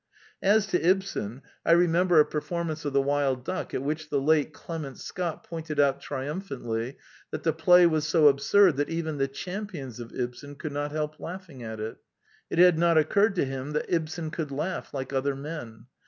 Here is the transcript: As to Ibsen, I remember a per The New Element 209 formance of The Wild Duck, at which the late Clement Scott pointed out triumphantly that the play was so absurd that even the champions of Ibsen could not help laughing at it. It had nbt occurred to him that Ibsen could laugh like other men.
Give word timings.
As 0.41 0.65
to 0.65 0.81
Ibsen, 0.83 1.43
I 1.63 1.73
remember 1.73 2.19
a 2.19 2.25
per 2.25 2.39
The 2.39 2.47
New 2.49 2.55
Element 2.57 2.79
209 2.79 2.79
formance 2.79 2.85
of 2.87 2.93
The 2.93 3.01
Wild 3.07 3.45
Duck, 3.45 3.73
at 3.75 3.83
which 3.83 4.09
the 4.09 4.19
late 4.19 4.51
Clement 4.51 4.97
Scott 4.97 5.43
pointed 5.43 5.79
out 5.79 6.01
triumphantly 6.01 6.97
that 7.29 7.43
the 7.43 7.53
play 7.53 7.85
was 7.85 8.07
so 8.07 8.27
absurd 8.27 8.77
that 8.77 8.89
even 8.89 9.19
the 9.19 9.27
champions 9.27 9.99
of 9.99 10.11
Ibsen 10.11 10.55
could 10.55 10.71
not 10.73 10.91
help 10.91 11.19
laughing 11.19 11.61
at 11.61 11.79
it. 11.79 11.97
It 12.49 12.57
had 12.57 12.77
nbt 12.77 12.97
occurred 12.97 13.35
to 13.35 13.45
him 13.45 13.73
that 13.73 13.93
Ibsen 13.93 14.31
could 14.31 14.49
laugh 14.49 14.91
like 14.91 15.13
other 15.13 15.35
men. 15.35 15.85